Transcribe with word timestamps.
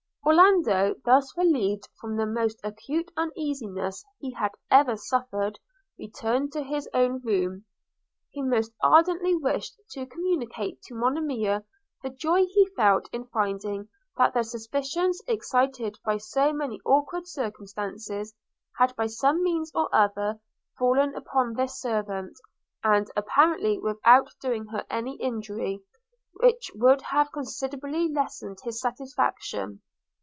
Orlando, 0.23 0.93
thus 1.03 1.35
relieved 1.35 1.89
from 1.99 2.15
the 2.15 2.27
most 2.27 2.59
acute 2.63 3.11
uneasiness 3.17 4.05
he 4.19 4.31
had 4.33 4.51
ever 4.69 4.95
suffered, 4.95 5.59
returned 5.97 6.53
to 6.53 6.61
his 6.63 6.87
room. 6.93 7.65
He 8.29 8.43
most 8.43 8.71
ardently 8.83 9.35
wished 9.35 9.75
to 9.89 10.05
communicate 10.05 10.81
to 10.83 10.93
Monimia 10.93 11.65
the 12.03 12.11
joy 12.11 12.45
he 12.45 12.69
felt 12.77 13.09
in 13.11 13.25
finding 13.25 13.89
that 14.15 14.35
the 14.35 14.43
suspicions 14.43 15.21
excited 15.27 15.97
by 16.05 16.17
so 16.17 16.53
many 16.53 16.79
awkward 16.85 17.27
circumstances, 17.27 18.33
had 18.77 18.95
by 18.95 19.07
some 19.07 19.43
means 19.43 19.71
or 19.73 19.89
other 19.93 20.39
fallen 20.77 21.15
upon 21.15 21.55
this 21.55 21.81
servant; 21.81 22.37
and 22.83 23.07
apparently 23.17 23.79
without 23.79 24.29
doing 24.39 24.67
her 24.67 24.85
any 24.89 25.15
injury, 25.15 25.81
which 26.35 26.71
would 26.75 27.01
have 27.01 27.31
considerably 27.33 28.07
lessened 28.07 28.59
his 28.63 28.79
satisfaction. 28.79 29.81